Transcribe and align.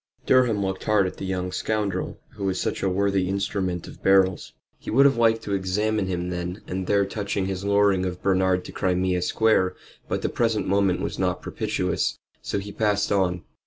Durham 0.25 0.63
looked 0.65 0.85
hard 0.85 1.05
at 1.05 1.17
the 1.17 1.27
young 1.27 1.51
scoundrel 1.51 2.17
who 2.31 2.45
was 2.45 2.59
such 2.59 2.81
a 2.81 2.89
worthy 2.89 3.29
instrument 3.29 3.87
of 3.87 4.01
Beryl's. 4.01 4.51
He 4.79 4.89
would 4.89 5.05
have 5.05 5.15
liked 5.15 5.43
to 5.43 5.53
examine 5.53 6.07
him 6.07 6.29
then 6.31 6.63
and 6.65 6.87
there 6.87 7.05
touching 7.05 7.45
his 7.45 7.63
luring 7.63 8.03
of 8.03 8.23
Bernard 8.23 8.65
to 8.65 8.71
Crimea 8.71 9.21
Square, 9.21 9.75
but 10.09 10.23
the 10.23 10.27
present 10.29 10.67
moment 10.67 11.01
was 11.01 11.19
not 11.19 11.43
propitious, 11.43 12.17
so 12.41 12.57
he 12.57 12.71
passed 12.71 13.11
on. 13.11 13.43